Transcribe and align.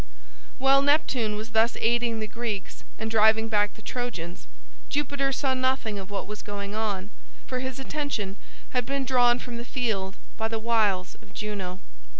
While 0.57 0.81
Neptune 0.81 1.35
was 1.35 1.51
thus 1.51 1.77
aiding 1.79 2.19
the 2.19 2.27
Greeks 2.27 2.83
and 2.97 3.11
driving 3.11 3.49
back 3.49 3.75
the 3.75 3.83
Trojans, 3.83 4.47
Jupiter 4.89 5.31
saw 5.31 5.53
nothing 5.53 5.99
of 5.99 6.09
what 6.09 6.25
was 6.25 6.41
going 6.41 6.73
on, 6.73 7.11
for 7.45 7.59
his 7.59 7.79
attention 7.79 8.37
had 8.71 8.87
been 8.87 9.05
drawn 9.05 9.37
from 9.37 9.57
the 9.57 9.63
field 9.63 10.15
by 10.37 10.47
the 10.47 10.57
wiles 10.57 11.17
of 11.21 11.35
Juno. 11.35 11.81